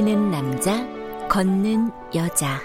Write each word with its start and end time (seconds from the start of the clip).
달리는 0.00 0.30
남자, 0.30 0.86
걷는 1.28 1.92
여자. 2.14 2.58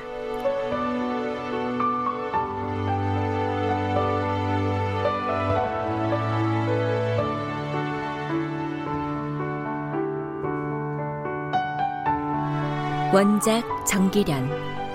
원작 13.14 13.66
정기련, 13.86 14.50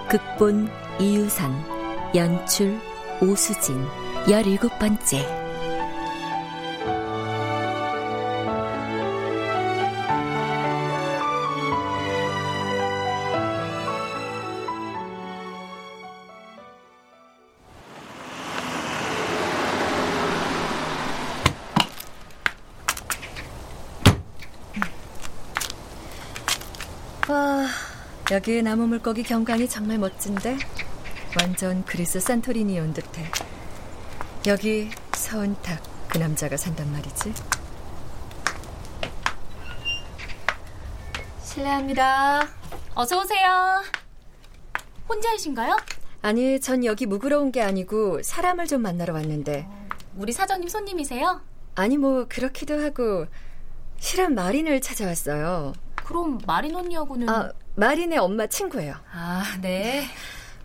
극본 0.09 0.71
이유선, 0.99 1.53
연출 2.15 2.81
오수진, 3.21 3.85
열일곱 4.31 4.79
번째. 4.79 5.40
여기 28.41 28.63
나무 28.63 28.87
물고기 28.87 29.23
경관이 29.23 29.69
정말 29.69 29.99
멋진데? 29.99 30.57
완전 31.39 31.85
그리스 31.85 32.19
산토리니 32.21 32.81
온 32.81 32.95
듯해. 32.95 33.31
여기 34.47 34.89
서은탁 35.13 35.83
그 36.09 36.17
남자가 36.17 36.57
산단 36.57 36.91
말이지. 36.91 37.35
실례합니다. 41.43 42.49
어서 42.95 43.21
오세요. 43.21 43.83
혼자이신가요? 45.07 45.77
아니, 46.23 46.59
전 46.63 46.83
여기 46.87 47.05
온게 47.37 47.61
아니고 47.61 48.23
사람을 48.23 48.67
좀 48.67 48.81
만나러 48.81 49.13
왔는데. 49.13 49.69
우리 50.17 50.33
사장님 50.33 50.67
손님이세요? 50.67 51.43
아니, 51.75 51.99
뭐 51.99 52.25
그렇기도 52.27 52.83
하고 52.83 53.27
실은 53.99 54.35
마린을 54.35 54.81
찾아왔어요. 54.81 55.75
그럼 56.07 56.39
마린 56.47 56.75
언니하고는 56.75 57.29
아, 57.29 57.53
마린의 57.81 58.19
엄마 58.19 58.47
친구예요. 58.47 58.95
아, 59.11 59.57
네. 59.63 60.07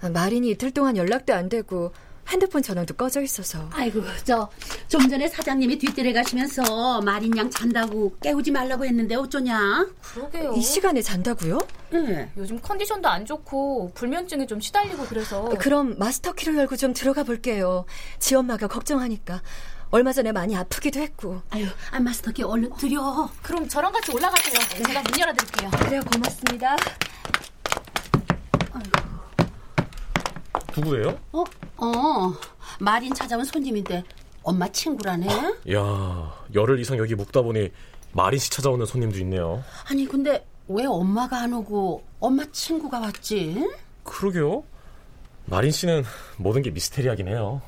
아, 0.01 0.09
마린이 0.09 0.49
이틀 0.49 0.71
동안 0.71 0.97
연락도 0.97 1.33
안 1.33 1.47
되고 1.47 1.93
핸드폰 2.27 2.61
전화도 2.61 2.95
꺼져 2.95 3.21
있어서. 3.21 3.69
아이고, 3.71 4.01
저 4.25 4.49
좀 4.89 5.09
전에 5.09 5.27
사장님이 5.27 5.77
뒷뜰에 5.77 6.11
가시면서 6.13 7.01
마린 7.01 7.35
양 7.37 7.49
잔다고 7.49 8.17
깨우지 8.21 8.51
말라고 8.51 8.85
했는데 8.85 9.15
어쩌냐? 9.15 9.87
그러게요. 10.01 10.53
이 10.53 10.61
시간에 10.61 11.01
잔다고요? 11.01 11.57
응. 11.93 12.31
요즘 12.37 12.59
컨디션도 12.61 13.07
안 13.07 13.25
좋고 13.25 13.91
불면증에 13.93 14.45
좀 14.45 14.59
시달리고 14.59 15.05
그래서 15.05 15.43
그럼 15.59 15.95
마스터키를 15.97 16.55
열고 16.57 16.75
좀 16.77 16.93
들어가 16.93 17.23
볼게요. 17.23 17.85
지 18.19 18.35
엄마가 18.35 18.67
걱정하니까. 18.67 19.41
얼마 19.91 20.11
전에 20.11 20.31
많이 20.31 20.55
아프기도 20.57 20.99
했고. 20.99 21.41
아유, 21.51 21.67
아, 21.91 21.99
마스터키 21.99 22.43
얼른 22.43 22.71
드려. 22.77 23.29
그럼 23.41 23.67
저랑 23.67 23.91
같이 23.91 24.11
올라가세요. 24.11 24.83
제가 24.85 25.01
문 25.03 25.19
열어드릴게요. 25.19 25.69
그래요, 25.71 26.01
고맙습니다. 26.11 26.75
누구예요? 30.77 31.17
어? 31.31 31.43
어. 31.77 32.33
마린 32.79 33.13
찾아온 33.13 33.43
손님인데 33.45 34.03
엄마 34.43 34.67
친구라네. 34.67 35.27
야 35.73 36.33
열흘 36.53 36.79
이상 36.79 36.97
여기 36.97 37.15
묵다 37.15 37.41
보니 37.41 37.71
마린 38.11 38.39
씨 38.39 38.49
찾아오는 38.49 38.85
손님도 38.85 39.17
있네요. 39.19 39.63
아니, 39.89 40.05
근데 40.05 40.45
왜 40.67 40.85
엄마가 40.85 41.41
안 41.41 41.53
오고 41.53 42.03
엄마 42.19 42.45
친구가 42.51 42.99
왔지? 42.99 43.67
그러게요. 44.03 44.63
마린 45.45 45.71
씨는 45.71 46.03
모든 46.37 46.61
게 46.61 46.71
미스테리하긴 46.71 47.27
해요. 47.27 47.61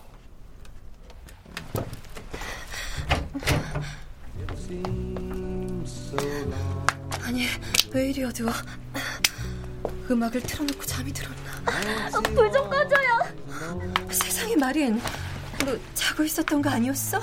아니, 7.24 7.45
왜 7.94 8.09
이리 8.09 8.24
어두워? 8.24 8.51
음악을 10.09 10.41
틀어놓고 10.41 10.83
잠이 10.85 11.11
들었나? 11.13 12.09
불 12.35 12.51
좀 12.51 12.69
꺼줘요. 12.69 13.19
세상에 14.09 14.55
마린, 14.55 15.01
너 15.65 15.77
자고 15.93 16.23
있었던 16.23 16.61
거 16.61 16.69
아니었어? 16.69 17.19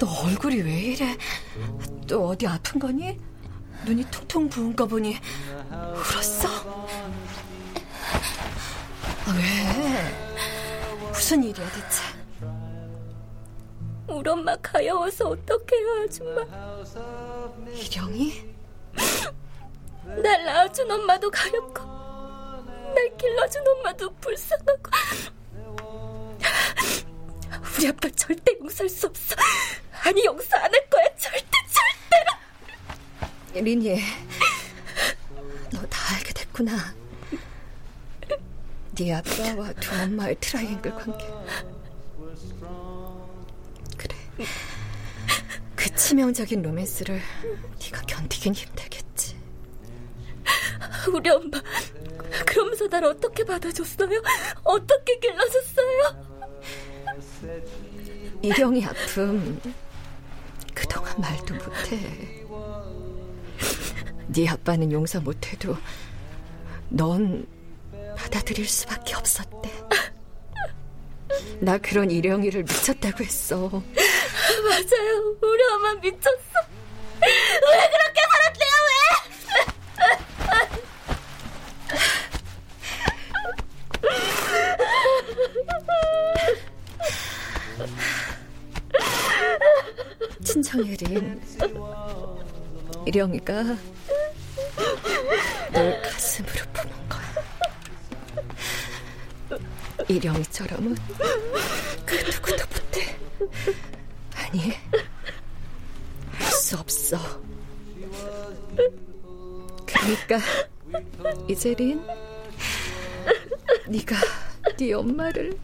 너 0.00 0.06
얼굴이 0.24 0.56
왜 0.62 0.72
이래? 0.80 1.16
또 2.08 2.28
어디 2.28 2.46
아픈 2.46 2.80
거니? 2.80 3.18
눈이 3.84 4.04
퉁퉁 4.10 4.48
부은 4.48 4.74
거 4.76 4.86
보니 4.86 5.18
울었어? 5.70 6.48
아, 9.26 9.34
왜? 9.36 11.10
무슨 11.12 11.42
일이야 11.42 11.64
대체? 11.70 12.02
우리 14.12 14.28
엄마 14.30 14.54
가여워서 14.56 15.28
어떡해요, 15.30 16.04
아줌마. 16.04 16.42
이령이? 17.74 18.52
날 20.22 20.44
낳아준 20.44 20.90
엄마도 20.90 21.30
가렵고, 21.30 21.82
날 22.94 23.16
길러준 23.16 23.66
엄마도 23.66 24.14
불쌍하고. 24.16 24.90
우리 27.78 27.88
아빠 27.88 28.08
절대 28.10 28.52
용서할 28.60 28.88
수 28.90 29.06
없어. 29.06 29.34
아니, 30.04 30.24
용서 30.24 30.56
안 30.56 30.62
할 30.72 30.88
거야. 30.90 31.04
절대, 31.16 31.48
절대로. 33.52 33.64
린이, 33.64 34.00
너 35.72 35.80
다 35.88 36.16
알게 36.16 36.32
됐구나. 36.34 36.94
네 38.94 39.14
아빠와 39.14 39.72
두 39.80 39.94
엄마의 40.02 40.36
트라이앵글 40.38 40.94
관계. 40.94 41.24
그 45.76 45.94
치명적인 45.94 46.62
로맨스를 46.62 47.20
네가 47.80 48.02
견디긴 48.02 48.54
힘들겠지. 48.54 49.36
우리 51.12 51.30
엄마 51.30 51.60
그러면서 52.46 52.88
날 52.88 53.04
어떻게 53.04 53.44
받아줬어요? 53.44 54.22
어떻게 54.62 55.18
길러줬어요? 55.18 56.32
이령이 58.42 58.84
아픔 58.84 59.60
그동안 60.74 61.20
말도 61.20 61.54
못해. 61.54 62.44
네 64.28 64.48
아빠는 64.48 64.92
용서 64.92 65.20
못해도 65.20 65.76
넌 66.88 67.46
받아들일 68.16 68.66
수밖에 68.66 69.14
없었대. 69.14 69.70
나 71.60 71.78
그런 71.78 72.10
일영이를 72.10 72.62
미쳤다고 72.62 73.24
했어. 73.24 73.82
맞아요. 74.64 75.36
우리 75.42 75.62
엄마 75.74 75.94
미쳤어. 75.94 76.54
왜 77.20 77.90
그렇게 77.90 78.20
살았대요, 78.30 78.74
왜? 78.88 78.92
친정혜린, 90.44 91.40
일영이가 93.06 93.62
널 95.72 96.02
가슴으로 96.02 96.64
품은 96.72 97.08
거야. 97.08 97.22
일영이처럼은 100.08 100.96
그 102.04 102.14
누구도. 102.16 102.81
아니, 104.52 104.72
할 106.38 106.52
수 106.52 106.76
없어. 106.78 107.16
그러니까 109.86 110.38
이제린 111.48 112.02
네가 113.88 114.16
네 114.78 114.92
엄마를 114.92 115.58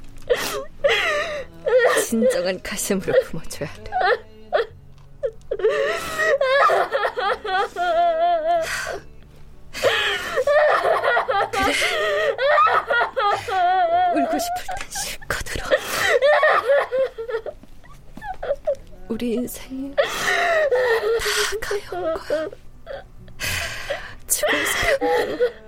진정한 2.07 2.61
가슴으로 2.63 3.13
품어줘야 3.25 3.73
돼. 3.75 3.91
그래. 11.53 11.73
울고 14.15 14.39
싶을 14.39 14.59
땐 14.79 14.91
실컷 14.91 15.39
울어. 19.08 19.08
우리 19.19 19.33
인생이 19.33 19.93
다 19.97 20.03
가요 21.61 22.15
거야. 22.15 22.49
죽은 24.29 24.65
사람도 24.65 25.68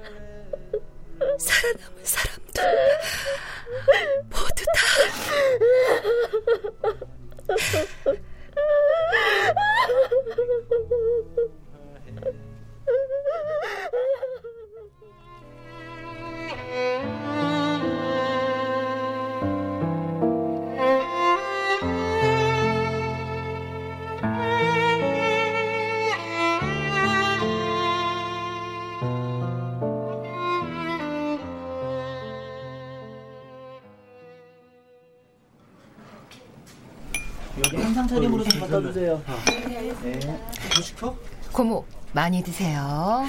좀 39.11 39.25
갖다 39.25 39.45
주세요. 39.45 39.95
네. 40.03 40.21
뭐 40.27 40.83
시켜? 40.83 41.17
고모 41.53 41.85
많이 42.13 42.43
드세요. 42.43 43.27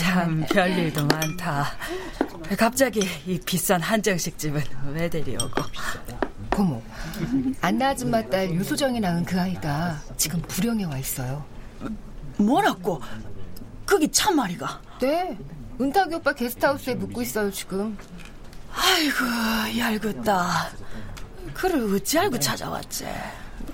참 0.00 0.44
별일도 0.50 1.06
많다. 1.06 1.72
갑자기 2.58 3.08
이 3.26 3.38
비싼 3.40 3.80
한정식 3.80 4.38
집은 4.38 4.62
왜 4.92 5.08
데려오고? 5.08 5.62
고모, 6.50 6.82
안나 7.60 7.88
아줌마 7.88 8.22
딸 8.22 8.50
유소정이 8.50 9.00
낳은 9.00 9.24
그 9.24 9.40
아이가 9.40 10.00
지금 10.16 10.40
불영에 10.42 10.84
와 10.84 10.98
있어요. 10.98 11.44
뭐라고? 12.36 13.00
그게 13.84 14.08
참말이가? 14.10 14.80
네, 15.00 15.36
은탁이 15.80 16.14
오빠 16.14 16.32
게스트하우스에 16.32 16.94
묵고 16.94 17.22
있어요 17.22 17.50
지금. 17.50 17.96
아이고 18.72 19.78
얄궂다. 19.78 20.70
그를 21.54 21.94
어찌 21.94 22.18
알고 22.18 22.38
찾아왔지? 22.38 23.06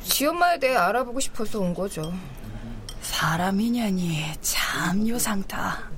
지 0.03 0.27
엄마에 0.27 0.59
대해 0.59 0.77
알아보고 0.77 1.21
싶어서 1.21 1.61
온 1.61 1.75
거죠. 1.75 2.13
사람 3.01 3.61
인연이 3.61 4.23
참 4.41 5.07
요상타. 5.07 5.91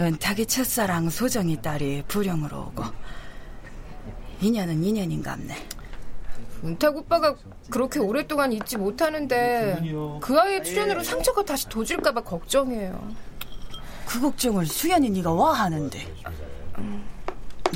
은탁이 0.00 0.46
첫사랑 0.46 1.10
소정이 1.10 1.60
딸이 1.60 2.04
불영으로 2.06 2.68
오고 2.68 2.84
인연은 4.40 4.84
인연인갑네. 4.84 5.66
은탁 6.64 6.96
오빠가 6.96 7.34
그렇게 7.70 7.98
오랫동안 7.98 8.52
잊지 8.52 8.76
못하는데 8.76 9.80
그 10.20 10.38
아이의 10.38 10.64
출연으로 10.64 11.02
상처가 11.02 11.44
다시 11.44 11.68
도질까봐 11.68 12.22
걱정해요. 12.22 13.14
그 14.06 14.20
걱정을 14.20 14.66
수연이 14.66 15.10
네가 15.10 15.32
와 15.32 15.52
하는데. 15.52 16.14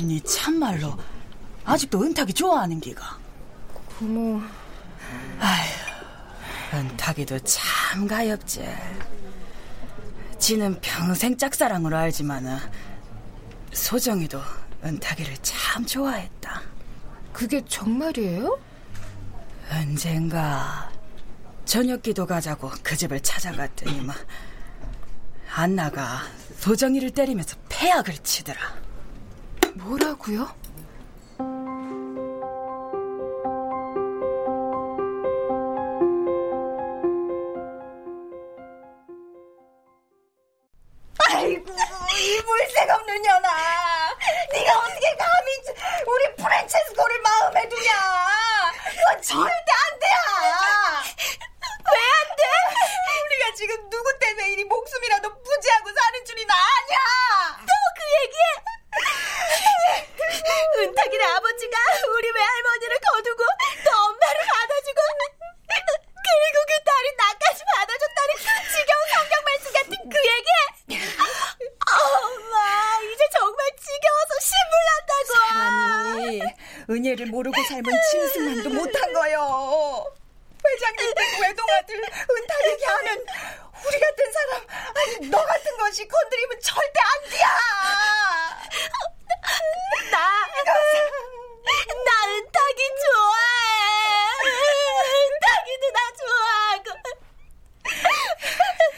네 0.01 0.19
참말로 0.21 0.97
아직도 1.65 2.01
은탁이 2.01 2.33
좋아하는 2.33 2.79
기가. 2.79 3.17
고모. 3.99 4.41
아휴, 5.43 6.79
은탁이도 6.79 7.37
참 7.39 8.07
가엽지. 8.07 8.65
지는 10.39 10.79
평생 10.79 11.35
짝사랑으로 11.37 11.97
알지만은 11.97 12.57
소정이도 13.73 14.39
은탁이를 14.85 15.35
참 15.41 15.85
좋아했다. 15.85 16.61
그게 17.33 17.61
정말이에요? 17.65 18.57
언젠가 19.69 20.89
저녁 21.65 22.01
기도 22.03 22.25
가자고 22.25 22.71
그 22.81 22.95
집을 22.95 23.19
찾아갔더니만 23.19 24.15
안나가 25.53 26.21
소정이를 26.57 27.11
때리면서 27.11 27.57
폐악을 27.67 28.13
치더라. 28.19 28.59
뭐라고요? 29.75 30.62
은혜를 76.89 77.27
모르고 77.27 77.55
삶은 77.63 77.91
진승만도 78.11 78.69
못한 78.69 79.13
거요 79.13 80.05
회장님 80.65 81.13
댁 81.13 81.39
외동아들 81.41 81.95
은탁에게 81.97 82.85
하는 82.85 83.25
우리 83.85 83.99
같은 83.99 84.31
사람 84.31 84.61
아니 84.95 85.29
너 85.29 85.45
같은 85.45 85.77
것이 85.77 86.07
건드리면 86.07 86.59
절대 86.61 86.99
안 86.99 87.29
돼야 87.29 87.47
나, 90.11 90.19
나 92.05 92.11
은탁이 92.27 92.81
좋아해. 93.01 94.45
은탁이도 95.23 95.91
나 95.91 95.99
좋아하고. 96.19 96.87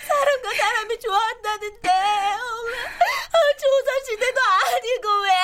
사람과 0.07 0.53
사람이 0.55 0.99
좋아한다는데, 0.99 1.89
어, 1.89 3.37
조선시대도 3.59 4.41
아니고 4.41 5.09
왜. 5.23 5.34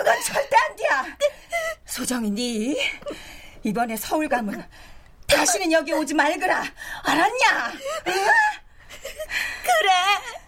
그건 0.00 0.22
절대 0.22 0.56
안 0.56 0.76
돼야. 0.76 1.04
소정이 1.84 2.30
니 2.30 2.74
이번에 3.62 3.94
서울 3.98 4.30
가면 4.30 4.66
다시는 5.26 5.70
여기 5.72 5.92
오지 5.92 6.14
말거라. 6.14 6.64
알았냐? 7.04 7.72
응? 8.06 8.12
그래. 8.12 9.90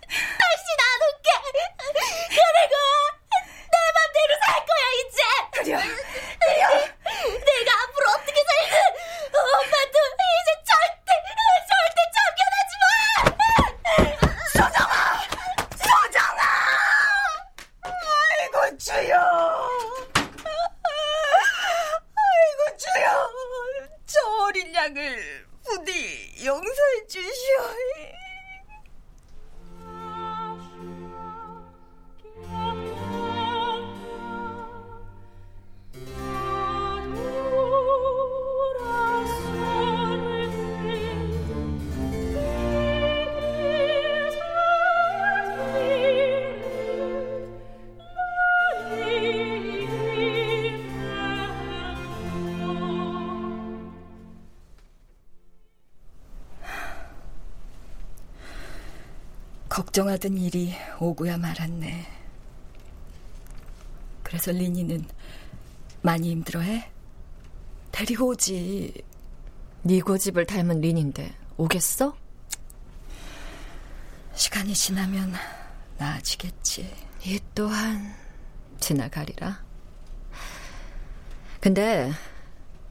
다시 0.09 0.64
안 0.80 1.02
올게. 1.04 1.28
그리고 2.30 2.75
내 3.68 3.76
맘대로 3.94 4.32
살 4.47 4.56
거야 4.64 4.85
이제. 5.02 5.21
그래. 5.52 5.76
그래. 6.40 6.92
걱정하던 59.93 60.39
일이 60.39 60.75
오고야 61.01 61.37
말았네. 61.37 62.07
그래서 64.23 64.51
리니는 64.51 65.07
많이 66.01 66.31
힘들어해? 66.31 66.91
데리고 67.93 68.29
오지. 68.29 68.95
네 69.83 70.01
고집을 70.01 70.47
닮은 70.47 70.81
린인데 70.81 71.35
오겠어? 71.59 72.17
시간이 74.35 74.73
지나면 74.73 75.35
나아지겠지. 75.99 76.91
이 77.25 77.39
또한 77.55 78.15
지나가리라. 78.81 79.63
근데 81.61 82.11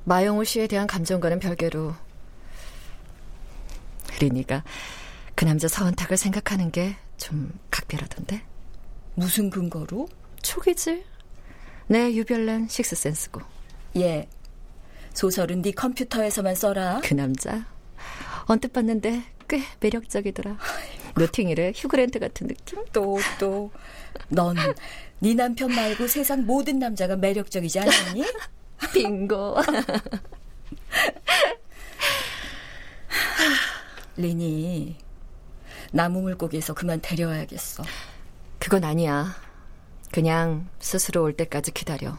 마영호 0.04 0.44
씨에 0.44 0.68
대한 0.68 0.86
감정과는 0.86 1.40
별개로 1.40 1.96
리니가 4.20 4.64
그 5.42 5.46
남자 5.46 5.68
서은탁을 5.68 6.18
생각하는 6.18 6.70
게 6.72 6.96
좀 7.18 7.52
각별하던데. 7.70 8.42
무슨 9.16 9.50
근거로? 9.52 10.08
촉이지. 10.42 11.04
내 11.88 12.14
유별난 12.14 12.68
식스센스고. 12.68 13.42
예. 13.98 14.28
소설은 15.14 15.62
네 15.62 15.72
컴퓨터에서만 15.72 16.56
써라. 16.56 17.00
그 17.04 17.14
남자 17.14 17.66
언뜻 18.46 18.74
봤는데 18.74 19.24
꽤 19.48 19.62
매력적이더라. 19.80 20.58
노팅힐의 21.16 21.74
휴그랜트 21.76 22.18
같은 22.20 22.48
느낌? 22.48 22.84
또 22.92 23.20
또. 23.40 23.72
넌 24.30 24.56
네 25.20 25.36
남편 25.36 25.72
말고 25.74 26.08
세상 26.08 26.46
모든 26.46 26.80
남자가 26.80 27.16
매력적이지 27.16 27.80
않니? 27.80 28.26
빙고. 28.94 29.58
리니, 34.18 34.71
나무 35.92 36.22
물고기에서 36.22 36.74
그만 36.74 37.02
데려와야겠어. 37.02 37.84
그건 38.60 38.84
아니야. 38.84 39.36
그냥 40.12 40.68
스스로 40.80 41.24
올 41.24 41.34
때까지 41.34 41.72
기다려. 41.72 42.18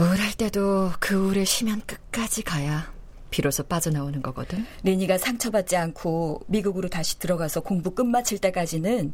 우울할 0.00 0.32
때도 0.34 0.92
그 1.00 1.16
우울에 1.16 1.44
쉬면 1.44 1.82
끝까지 1.86 2.42
가야 2.42 2.92
비로소 3.30 3.64
빠져나오는 3.64 4.22
거거든. 4.22 4.64
리니가 4.84 5.18
상처받지 5.18 5.76
않고 5.76 6.42
미국으로 6.46 6.88
다시 6.88 7.18
들어가서 7.18 7.60
공부 7.60 7.90
끝마칠 7.90 8.38
때까지는 8.38 9.12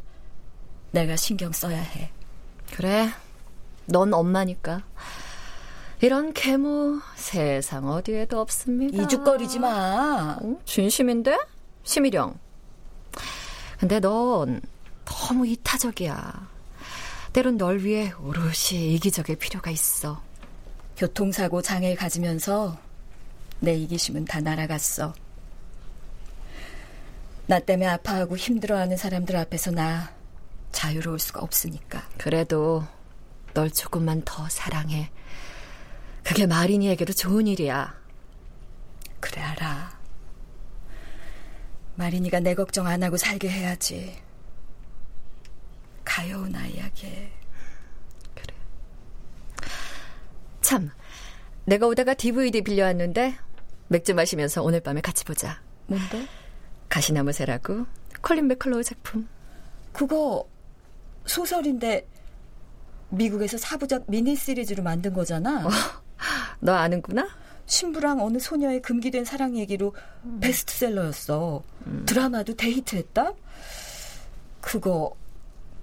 내가 0.91 1.15
신경 1.15 1.51
써야 1.51 1.79
해. 1.79 2.11
그래. 2.73 3.09
넌 3.85 4.13
엄마니까. 4.13 4.83
이런 6.01 6.33
계모 6.33 6.99
세상 7.15 7.87
어디에도 7.87 8.39
없습니다. 8.39 9.03
이죽거리지 9.03 9.59
마. 9.59 10.37
응? 10.43 10.59
진심인데? 10.65 11.37
심희령. 11.83 12.37
근데 13.79 13.99
넌 13.99 14.61
너무 15.05 15.47
이타적이야. 15.47 16.47
때론 17.33 17.57
널 17.57 17.83
위해 17.83 18.13
오롯이 18.19 18.93
이기적일 18.95 19.35
필요가 19.35 19.69
있어. 19.71 20.21
교통사고 20.97 21.61
장애를 21.61 21.95
가지면서 21.97 22.77
내 23.59 23.75
이기심은 23.75 24.25
다 24.25 24.39
날아갔어. 24.39 25.13
나 27.47 27.59
때문에 27.59 27.87
아파하고 27.87 28.37
힘들어하는 28.37 28.97
사람들 28.97 29.35
앞에서 29.35 29.71
나 29.71 30.11
자유로울 30.71 31.19
수가 31.19 31.41
없으니까. 31.41 32.07
그래도 32.17 32.83
널 33.53 33.69
조금만 33.69 34.21
더 34.25 34.47
사랑해. 34.49 35.11
그게 36.23 36.47
마린이에게도 36.47 37.13
좋은 37.13 37.47
일이야. 37.47 37.93
그래 39.19 39.41
알아. 39.41 39.94
마린이가 41.95 42.39
내 42.41 42.55
걱정 42.55 42.87
안 42.87 43.03
하고 43.03 43.17
살게 43.17 43.49
해야지. 43.49 44.21
가여운 46.03 46.55
아이에게. 46.55 47.31
그래. 48.33 48.55
참, 50.61 50.91
내가 51.65 51.87
오다가 51.87 52.13
DVD 52.13 52.61
빌려왔는데 52.61 53.35
맥주 53.87 54.13
마시면서 54.13 54.61
오늘 54.61 54.81
밤에 54.81 55.01
같이 55.01 55.23
보자. 55.25 55.61
뭔데? 55.87 56.27
가시나무새라고 56.89 57.85
콜린 58.21 58.47
맥컬로우 58.47 58.83
작품. 58.83 59.27
그거 59.91 60.47
소설인데 61.25 62.07
미국에서 63.09 63.57
사부작 63.57 64.05
미니 64.07 64.35
시리즈로 64.35 64.83
만든 64.83 65.13
거잖아. 65.13 65.65
어, 65.65 65.69
너 66.59 66.73
아는구나? 66.73 67.27
신부랑 67.65 68.21
어느 68.21 68.37
소녀의 68.39 68.81
금기된 68.81 69.25
사랑 69.25 69.57
얘기로 69.57 69.95
음. 70.23 70.39
베스트셀러였어. 70.39 71.63
음. 71.87 72.03
드라마도 72.05 72.55
데이트했다? 72.55 73.33
그거 74.61 75.15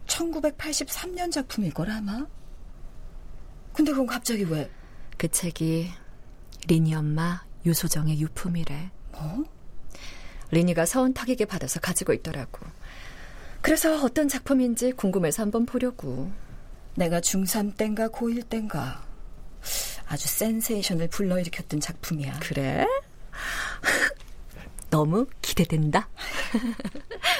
1983년 0.06 1.30
작품일 1.30 1.72
걸 1.72 1.90
아마? 1.90 2.26
근데 3.72 3.90
그건 3.92 4.06
갑자기 4.06 4.44
왜? 4.44 4.70
그 5.16 5.28
책이 5.28 5.88
리니 6.68 6.94
엄마 6.94 7.42
유소정의 7.64 8.20
유품이래. 8.20 8.90
뭐? 9.12 9.44
리니가 10.50 10.84
서운탁에게 10.84 11.46
받아서 11.46 11.80
가지고 11.80 12.12
있더라고. 12.12 12.66
그래서 13.62 14.02
어떤 14.04 14.28
작품인지 14.28 14.92
궁금해서 14.92 15.42
한번 15.42 15.64
보려고. 15.64 16.30
내가 16.94 17.20
중3 17.20 17.76
땐가 17.76 18.08
고1 18.08 18.48
땐가 18.50 19.02
아주 20.12 20.28
센세이션을 20.28 21.08
불러일으켰던 21.08 21.80
작품이야. 21.80 22.38
그래? 22.40 22.84
너무 24.90 25.24
기대된다. 25.40 26.06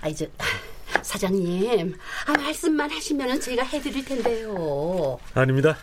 아, 0.00 0.08
이제 0.08 0.32
사장님, 1.24 1.94
아, 2.26 2.32
말씀만 2.32 2.90
하시면 2.90 3.40
제가 3.42 3.62
해드릴 3.62 4.04
텐데요. 4.06 5.18
아닙니다. 5.34 5.76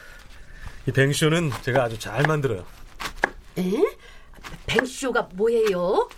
이 0.88 0.92
뱅쇼는 0.92 1.52
제가 1.62 1.84
아주 1.84 2.00
잘 2.00 2.24
만들어요. 2.24 2.66
에? 3.60 3.72
뱅쇼가 4.66 5.30
뭐예요? 5.34 6.10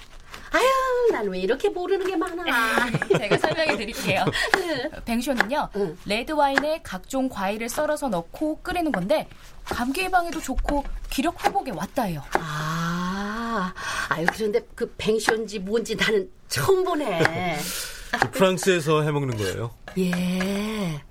아유, 0.52 1.12
난 1.12 1.28
왜 1.28 1.40
이렇게 1.40 1.68
모르는 1.70 2.08
게 2.08 2.16
많아. 2.16 2.44
제가 3.18 3.38
설명해 3.38 3.76
드릴게요. 3.78 4.24
뱅쇼는요, 5.04 5.70
응. 5.76 5.98
레드 6.06 6.32
와인에 6.32 6.80
각종 6.82 7.28
과일을 7.28 7.68
썰어서 7.68 8.08
넣고 8.08 8.62
끓이는 8.62 8.92
건데, 8.94 9.28
감기 9.66 10.02
예방에도 10.04 10.40
좋고, 10.40 10.86
기력 11.10 11.44
회복에 11.46 11.72
왔다예요. 11.72 12.24
아, 12.36 13.74
아유, 14.10 14.26
그런데 14.34 14.62
그 14.76 14.92
뱅쇼인지 14.98 15.60
뭔지 15.60 15.96
나는 15.98 16.30
처음 16.48 16.84
보네. 16.86 17.58
프랑스에서 18.32 19.02
해먹는 19.04 19.38
거예요. 19.38 19.72
예. 19.98 21.02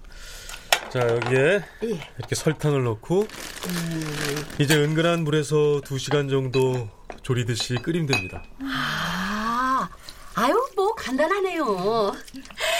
자, 0.90 1.00
여기에 1.00 1.62
예. 1.84 2.00
이렇게 2.18 2.34
설탕을 2.34 2.82
넣고, 2.84 3.20
음. 3.22 4.44
이제 4.58 4.74
은근한 4.76 5.24
물에서 5.24 5.80
2시간 5.84 6.30
정도 6.30 6.88
조리듯이 7.22 7.74
끓이면 7.76 8.06
됩니다. 8.06 8.42
아, 8.62 9.88
아유, 10.34 10.54
뭐 10.76 10.94
간단하네요. 10.94 12.14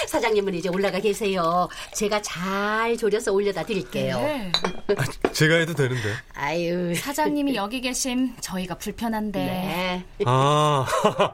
사장님은 0.07 0.55
이제 0.55 0.69
올라가 0.69 0.99
계세요. 0.99 1.67
제가 1.93 2.21
잘 2.21 2.97
졸여서 2.97 3.31
올려다 3.31 3.63
드릴게요. 3.63 4.17
네. 4.17 4.51
아, 4.97 5.29
제가 5.31 5.55
해도 5.55 5.75
되는데. 5.75 6.13
아유. 6.33 6.95
사장님이 6.95 7.55
여기 7.55 7.81
계심 7.81 8.35
저희가 8.41 8.75
불편한데. 8.75 9.39
네. 9.39 10.05
아, 10.25 10.85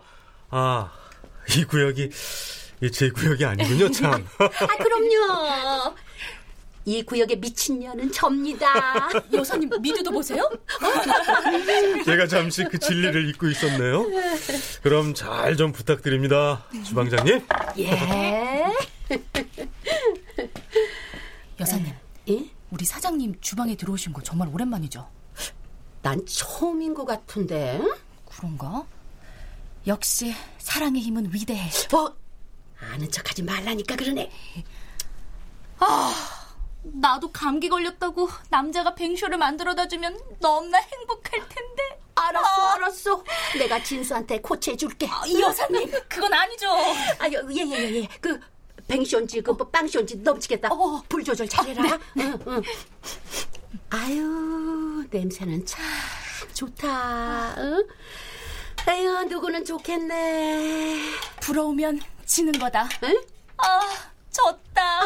아, 0.49 0.91
이 1.55 1.63
구역이 1.63 2.03
이 2.03 2.09
제 2.91 3.09
구역이 3.09 3.45
아니군요, 3.45 3.89
참. 3.91 4.25
아, 4.37 4.47
그럼요. 4.77 5.95
이 6.87 7.01
구역의 7.01 7.39
미친년은 7.39 8.11
접니다. 8.11 9.09
여사님 9.33 9.69
미드도 9.81 10.11
보세요? 10.11 10.47
제가 12.05 12.27
잠시 12.27 12.63
그 12.65 12.77
진리를 12.77 13.27
잊고 13.29 13.47
있었네요. 13.47 14.05
그럼 14.83 15.15
잘 15.15 15.55
좀 15.57 15.71
부탁드립니다, 15.71 16.63
주방장님. 16.85 17.41
예. 17.79 18.65
여사님, 21.59 21.93
예? 22.29 22.49
우리 22.69 22.85
사장님 22.85 23.35
주방에 23.41 23.75
들어오신 23.75 24.13
거 24.13 24.21
정말 24.21 24.49
오랜만이죠? 24.49 25.09
난 26.03 26.23
처음인 26.27 26.93
것 26.93 27.05
같은데. 27.05 27.81
그런가? 28.25 28.85
역시 29.87 30.35
사랑의 30.59 31.01
힘은 31.01 31.33
위대해. 31.33 31.67
어? 31.95 32.13
아는 32.79 33.09
척하지 33.11 33.43
말라니까 33.43 33.95
그러네. 33.95 34.31
아, 35.79 36.13
나도 36.83 37.31
감기 37.31 37.69
걸렸다고 37.69 38.29
남자가 38.49 38.95
뱅쇼를 38.95 39.37
만들어다 39.37 39.87
주면 39.87 40.19
너무나 40.39 40.77
행복할 40.79 41.39
텐데. 41.49 41.99
아, 42.15 42.27
알았어, 42.27 42.61
알았어. 42.75 43.23
내가 43.57 43.83
진수한테 43.83 44.39
코치해줄게. 44.39 45.07
아, 45.09 45.23
이 45.25 45.41
여사님, 45.41 45.91
그건 46.07 46.33
아니죠. 46.33 46.69
아, 47.19 47.27
예, 47.27 47.41
예, 47.51 47.65
예, 47.71 47.95
예. 48.01 48.07
그, 48.21 48.39
뱅쇼인지, 48.87 49.41
그, 49.41 49.51
뭐, 49.51 49.67
빵쇼인지 49.67 50.17
넘치겠다. 50.17 50.69
어, 50.71 51.03
불 51.09 51.23
조절 51.23 51.49
잘해라. 51.49 51.95
어, 51.95 51.99
네. 52.13 52.23
응, 52.23 52.39
응. 52.47 52.61
아유, 53.89 55.05
냄새는 55.09 55.65
참 55.65 55.83
좋다. 56.53 57.55
응? 57.57 57.87
아유, 58.87 59.25
누구는 59.27 59.65
좋겠네. 59.65 61.01
부러우면 61.41 61.99
지는 62.25 62.51
거다. 62.53 62.89
응? 63.03 63.21
아, 63.57 63.79
졌다. 64.31 65.01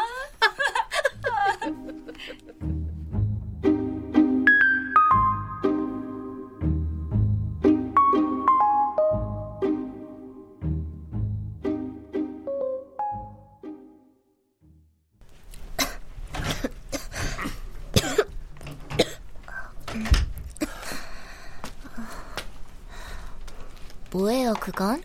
뭐예요, 24.12 24.54
그건? 24.56 25.04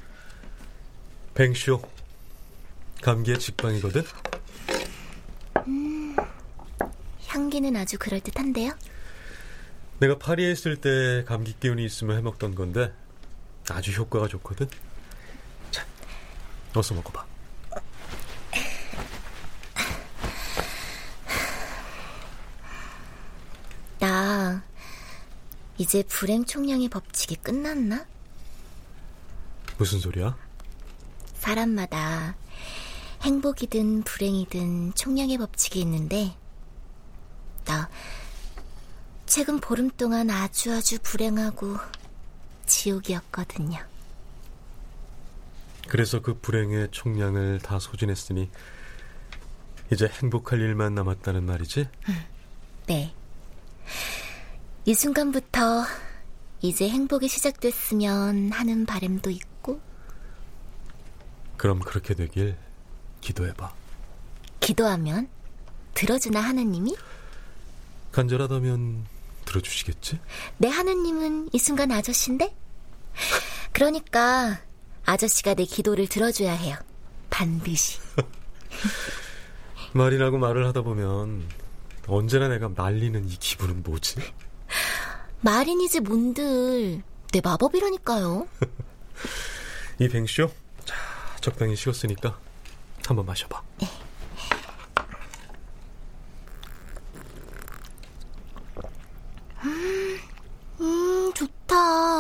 뱅쇼. 1.35 1.83
감기의 3.04 3.38
직방이거든? 3.38 4.02
음, 5.66 6.16
향기는 7.26 7.76
아주 7.76 7.99
그럴듯한데요? 7.99 8.73
내가 10.00 10.16
파리에 10.16 10.50
있을 10.50 10.76
때 10.80 11.23
감기 11.26 11.54
기운이 11.61 11.84
있으면 11.84 12.16
해먹던 12.16 12.54
건데 12.54 12.94
아주 13.70 13.92
효과가 13.92 14.26
좋거든? 14.28 14.66
자, 15.70 15.84
어서 16.75 16.94
먹어봐. 16.94 17.26
나 23.99 24.62
이제 25.76 26.02
불행 26.08 26.47
총량의 26.47 26.88
법칙이 26.88 27.36
끝났나? 27.36 28.06
무슨 29.76 30.00
소리야? 30.00 30.34
사람마다 31.34 32.34
행복이든 33.25 34.02
불행이든 34.02 34.93
총량의 34.93 35.39
법칙이 35.39 35.80
있는데 35.80 36.37
나 37.65 37.89
최근 39.25 39.60
보름 39.60 39.89
동안 39.89 40.28
아주 40.28 40.71
아주 40.75 40.99
불행하고 41.02 41.78
지옥이었거든요. 42.67 43.78
그래서 45.89 46.21
그 46.21 46.39
불행의 46.39 46.89
총량을 46.91 47.60
다 47.60 47.78
소진했으니 47.78 48.50
이제 49.91 50.06
행복할 50.06 50.60
일만 50.60 50.95
남았다는 50.95 51.45
말이지? 51.45 51.89
네. 52.87 53.15
이 54.84 54.93
순간부터 54.93 55.84
이제 56.60 56.91
행복이 56.91 57.28
시작됐으면 57.28 58.52
하는 58.52 58.84
바람도 58.84 59.30
있고 59.30 59.80
그럼 61.56 61.78
그렇게 61.78 62.13
되길 62.13 62.58
기도해봐. 63.25 63.73
기도하면 64.60 65.28
들어주나 65.95 66.41
하나님이? 66.41 66.95
간절하다면 68.13 69.06
들어주시겠지? 69.47 70.21
내 70.58 70.69
하나님은 70.69 71.49
이 71.52 71.58
순간 71.58 71.91
아저씨인데? 71.91 72.54
그러니까 73.73 74.60
아저씨가 75.06 75.54
내 75.54 75.65
기도를 75.65 76.06
들어줘야 76.06 76.52
해요. 76.52 76.76
반드시. 77.30 77.99
말이라고 79.93 80.39
말을 80.39 80.67
하다 80.67 80.82
보면 80.82 81.49
언제나 82.06 82.49
내가 82.49 82.69
말리는 82.69 83.26
이 83.28 83.37
기분은 83.39 83.82
뭐지? 83.82 84.17
말인이지 85.41 86.00
뭔들 86.00 87.02
내 87.32 87.41
마법이라니까요. 87.43 88.47
이 90.00 90.08
뱅쇼? 90.08 90.50
자, 90.84 90.95
적당히 91.41 91.76
식었으니까 91.76 92.39
한번 93.06 93.26
마셔봐. 93.26 93.62
네. 93.80 93.88
음, 99.64 100.19
음, 100.80 101.32
좋다. 101.34 101.76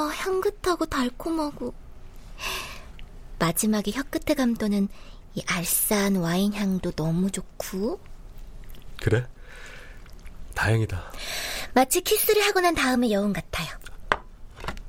향긋하고 0.08 0.86
달콤하고. 0.86 1.74
마지막에 3.38 3.90
혀끝에 3.92 4.34
감도는 4.34 4.88
이 5.34 5.42
알싸한 5.46 6.16
와인 6.16 6.54
향도 6.54 6.92
너무 6.92 7.30
좋고. 7.30 8.00
그래? 9.00 9.26
다행이다. 10.54 11.12
마치 11.74 12.00
키스를 12.00 12.42
하고 12.46 12.60
난 12.60 12.74
다음에 12.74 13.10
여운 13.10 13.32
같아요. 13.32 13.68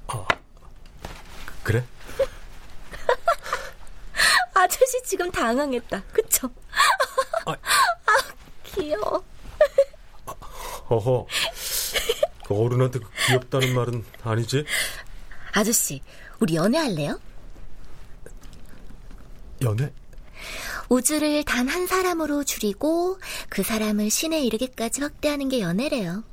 어, 0.07 0.25
그래? 1.63 1.83
아저씨 4.55 5.03
지금 5.03 5.29
당황했다. 5.31 6.01
그쵸? 6.11 6.49
아, 7.45 7.51
아 7.53 8.11
귀여워. 8.63 9.23
어허. 10.87 11.27
그 12.47 12.53
어른한테 12.53 12.99
그 12.99 13.09
귀엽다는 13.27 13.73
말은 13.75 14.05
아니지? 14.23 14.65
아저씨, 15.53 16.01
우리 16.39 16.55
연애할래요? 16.55 17.19
연애? 19.61 19.91
우주를 20.89 21.43
단 21.43 21.67
한 21.67 21.87
사람으로 21.87 22.43
줄이고 22.43 23.19
그 23.49 23.63
사람을 23.63 24.09
신에 24.11 24.43
이르기까지 24.43 25.01
확대하는 25.01 25.49
게 25.49 25.59
연애래요. 25.59 26.23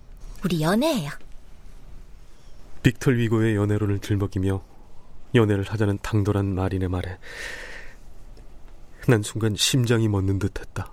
우리 0.44 0.60
연애해요. 0.60 1.10
빅털 2.82 3.16
위고의 3.18 3.56
연애론을 3.56 4.00
들먹이며 4.00 4.62
연애를 5.34 5.64
하자는 5.64 5.98
당돌한 6.02 6.54
마린의 6.54 6.88
말에 6.88 7.16
난 9.08 9.22
순간 9.22 9.56
심장이 9.56 10.08
멎는 10.08 10.38
듯 10.38 10.60
했다. 10.60 10.92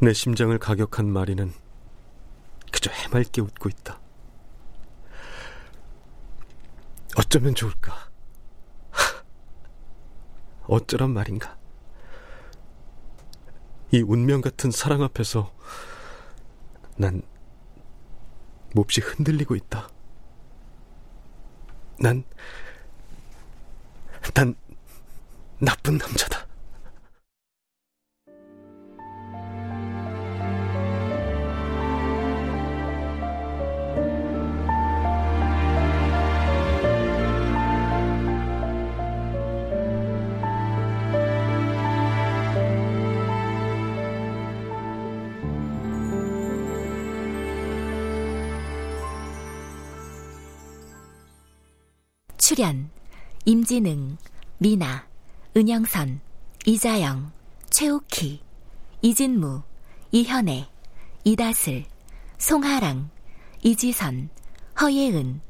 내 0.00 0.12
심장을 0.12 0.56
가격한 0.58 1.10
마리는 1.10 1.52
그저 2.72 2.90
해맑게 2.90 3.42
웃고 3.42 3.68
있다. 3.68 4.00
어쩌면 7.16 7.54
좋을까? 7.54 8.10
어쩌란 10.66 11.10
말인가? 11.10 11.56
이 13.92 14.00
운명 14.00 14.40
같은 14.40 14.70
사랑 14.70 15.02
앞에서 15.02 15.52
난 16.96 17.22
몹시 18.74 19.00
흔들리고 19.00 19.54
있다. 19.54 19.88
난, 21.98 22.24
난 24.34 24.54
나쁜 25.58 25.96
남자다. 25.96 26.46
출연 52.38 52.90
임진응, 53.44 54.18
미나, 54.58 55.06
은영선, 55.56 56.20
이자영, 56.66 57.32
최옥희, 57.70 58.42
이진무, 59.00 59.62
이현애, 60.12 60.68
이다슬, 61.24 61.86
송하랑, 62.36 63.08
이지선, 63.62 64.28
허예은. 64.78 65.40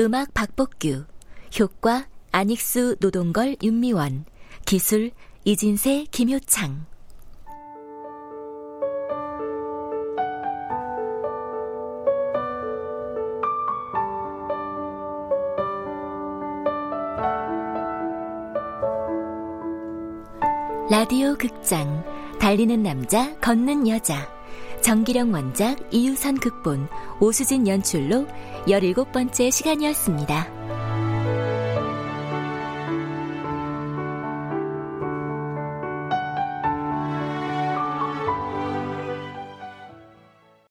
음악 0.00 0.34
박복규 0.34 1.04
효과 1.60 2.08
안익수 2.32 2.96
노동걸 2.98 3.58
윤미원 3.62 4.24
기술 4.66 5.12
이진세 5.44 6.06
김효창 6.10 6.84
라디오 20.96 21.34
극장 21.34 22.04
달리는 22.38 22.80
남자 22.80 23.34
걷는 23.40 23.88
여자 23.88 24.30
정기령 24.80 25.32
원작 25.32 25.76
이유선 25.90 26.38
극본 26.38 26.86
오수진 27.18 27.66
연출로 27.66 28.28
17번째 28.68 29.50
시간이었습니다. 29.50 30.53